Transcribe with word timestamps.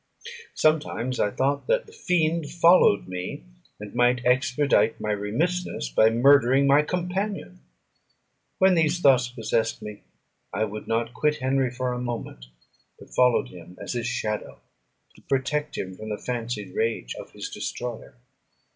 Sometimes 0.55 1.19
I 1.19 1.29
thought 1.29 1.67
that 1.67 1.85
the 1.85 1.91
fiend 1.93 2.49
followed 2.49 3.07
me, 3.07 3.43
and 3.79 3.93
might 3.93 4.25
expedite 4.25 4.99
my 4.99 5.11
remissness 5.11 5.89
by 5.89 6.09
murdering 6.09 6.65
my 6.65 6.81
companion. 6.81 7.59
When 8.57 8.73
these 8.73 8.99
thoughts 8.99 9.27
possessed 9.29 9.79
me, 9.83 10.01
I 10.51 10.63
would 10.63 10.87
not 10.87 11.13
quit 11.13 11.35
Henry 11.37 11.69
for 11.69 11.93
a 11.93 12.01
moment, 12.01 12.47
but 12.97 13.13
followed 13.13 13.49
him 13.49 13.77
as 13.79 13.93
his 13.93 14.07
shadow, 14.07 14.59
to 15.13 15.21
protect 15.21 15.77
him 15.77 15.93
from 15.93 16.09
the 16.09 16.17
fancied 16.17 16.73
rage 16.73 17.13
of 17.13 17.33
his 17.33 17.47
destroyer. 17.51 18.15